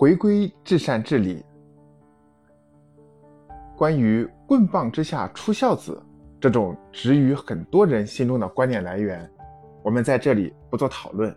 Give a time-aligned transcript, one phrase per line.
[0.00, 1.44] 回归至善至理。
[3.76, 6.02] 关于“棍棒之下出孝子”
[6.40, 9.30] 这种植于很多人心中的观念来源，
[9.82, 11.36] 我们在这里不做讨论。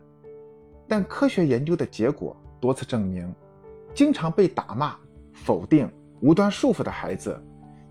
[0.88, 3.35] 但科学研究的结果多次证明，
[3.94, 4.95] 经常被打骂、
[5.33, 5.91] 否定、
[6.21, 7.37] 无端束缚的孩子，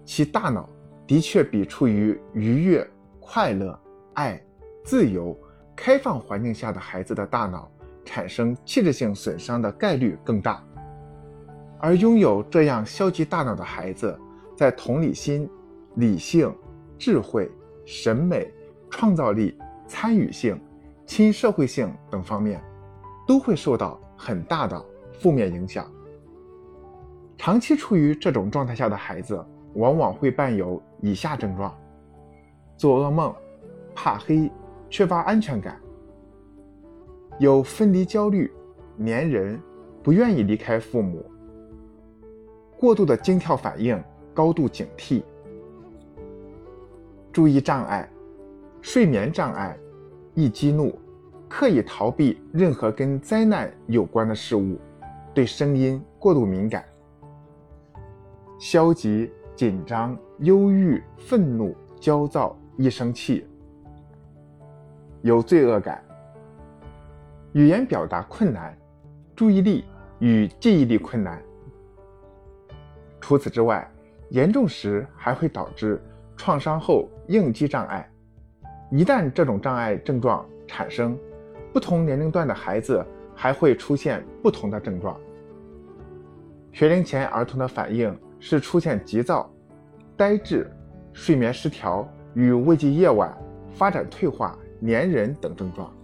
[0.07, 0.67] 其大脑
[1.07, 3.79] 的确比处于愉悦、快乐、
[4.15, 4.43] 爱、
[4.83, 5.39] 自由、
[5.77, 7.71] 开放环境下的孩子的大脑
[8.05, 10.63] 产生器质性损伤的概率更大。
[11.79, 14.19] 而拥有这样消极大脑的孩子，
[14.57, 15.49] 在同理心、
[15.97, 16.55] 理性、
[16.97, 17.51] 智慧、
[17.85, 18.49] 审美、
[18.89, 19.59] 创造力、
[19.89, 20.61] 参与性、
[21.07, 22.63] 亲社会性等方面，
[23.27, 24.81] 都会受到很大的
[25.19, 25.91] 负面影响。
[27.37, 29.45] 长期处于这种状态下的孩子，
[29.75, 31.77] 往往会伴有以下症状：
[32.77, 33.35] 做噩梦、
[33.93, 34.49] 怕黑、
[34.89, 35.81] 缺乏安全感、
[37.39, 38.51] 有分离焦虑、
[38.99, 39.61] 粘人、
[40.03, 41.25] 不愿意离开父母、
[42.79, 44.03] 过度的惊跳反应。
[44.35, 45.23] 高度警惕、
[47.33, 48.09] 注意障碍、
[48.81, 49.77] 睡眠障碍、
[50.35, 50.99] 易激怒、
[51.49, 54.79] 刻意逃避任何跟灾难有关的事物、
[55.35, 56.85] 对声音过度敏感、
[58.59, 63.47] 消极、紧张、忧郁、愤怒、焦躁、易生气、
[65.21, 66.03] 有罪恶感、
[67.53, 68.77] 语言表达困难、
[69.37, 69.85] 注意力
[70.21, 71.43] 与记忆力困难。
[73.21, 73.87] 除此之外，
[74.31, 76.03] 严重时还会导致
[76.37, 78.09] 创伤后应激障碍。
[78.91, 81.17] 一旦这种障碍症状产生，
[81.73, 83.05] 不同年龄段的孩子
[83.35, 85.19] 还会出现不同的症状。
[86.73, 89.51] 学龄前儿童的反应是出现急躁、
[90.17, 90.71] 呆滞、
[91.13, 93.37] 睡眠失调与未及夜晚、
[93.75, 95.95] 发展退化、粘人等症状。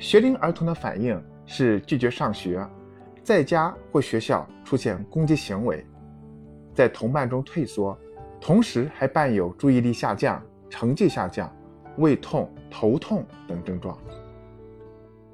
[0.00, 2.66] 学龄儿童的反应是拒绝上学，
[3.22, 5.84] 在家或学校出现攻击行为。
[6.74, 7.96] 在同伴中退缩，
[8.40, 11.54] 同时还伴有注意力下降、成绩下降、
[11.98, 13.98] 胃痛、头痛等症状。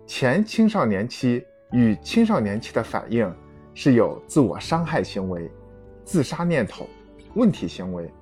[0.05, 3.33] 前青少年期与青少年期的反应
[3.73, 5.49] 是有自我伤害行为、
[6.05, 6.89] 自杀念头、
[7.37, 8.13] 问题行为、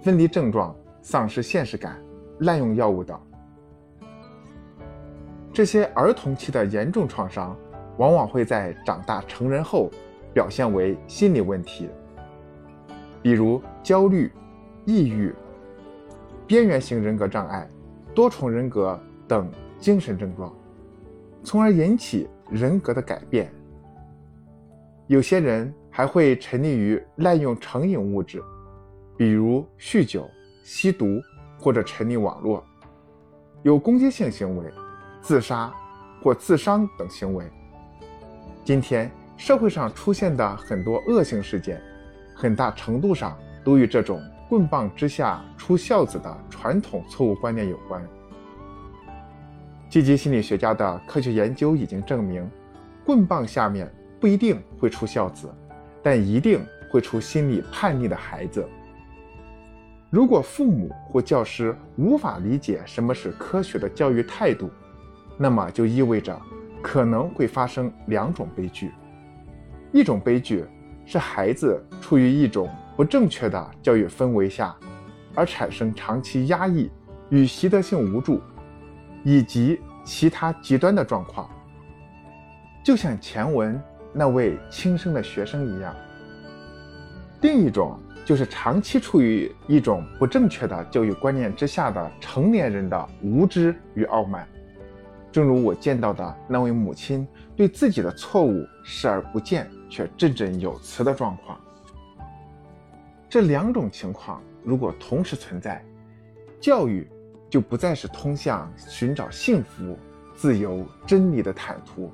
[0.00, 2.00] 分离症状、丧失现实感、
[2.38, 3.20] 滥用药物等。
[5.58, 7.58] 这些儿童期的严重创伤，
[7.96, 9.90] 往往会在长大成人后
[10.32, 11.90] 表现为心理问题。
[13.20, 14.30] 比如焦虑、
[14.84, 15.34] 抑郁、
[16.46, 17.68] 边缘型人格障碍、
[18.14, 18.96] 多重人格
[19.26, 20.54] 等精神症状，
[21.42, 23.52] 从而引起人格的改变。
[25.08, 28.40] 有些人还会沉溺于滥用成瘾物质，
[29.16, 30.24] 比如酗酒、
[30.62, 31.20] 吸毒
[31.58, 32.64] 或者沉溺网络，
[33.64, 34.64] 有攻击性行为、
[35.20, 35.72] 自杀
[36.22, 37.44] 或自伤等行为。
[38.64, 41.80] 今天社会上出现的很多恶性事件。
[42.40, 48.00] 很大程度上都与这种“棍棒之下出孝子”的传统错误观念有关。
[49.90, 52.48] 积极心理学家的科学研究已经证明，
[53.04, 55.52] 棍棒下面不一定会出孝子，
[56.00, 58.64] 但一定会出心理叛逆的孩子。
[60.08, 64.70] 如果父母或教师无法理解什么是科学的教育态度，
[65.38, 66.38] 那么就意味着
[66.82, 68.90] 可能会发生两种悲剧：
[69.92, 70.66] 一种悲剧。
[71.10, 74.76] 是孩子处于一种不正确的教育氛围下，
[75.34, 76.90] 而产生长期压抑
[77.30, 78.42] 与习得性无助，
[79.24, 81.48] 以及其他极端的状况。
[82.84, 83.82] 就像前文
[84.12, 85.96] 那位轻生的学生一样。
[87.40, 94.46] 另一种就是长期处于一种不正确的教育观念之下的成年人的无知与傲慢，
[95.32, 99.68] 正如我见到的那位母亲对自己的错误视而不见。
[99.90, 101.58] 却振振有词的状况，
[103.26, 105.82] 这两种情况如果同时存在，
[106.60, 107.08] 教育
[107.48, 109.98] 就不再是通向寻找幸福、
[110.36, 112.12] 自由、真理的坦途，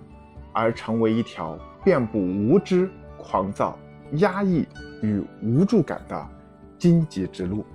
[0.52, 2.88] 而成为一条遍布无知、
[3.18, 3.76] 狂躁、
[4.18, 4.64] 压抑
[5.02, 6.28] 与无助感的
[6.78, 7.66] 荆棘之路。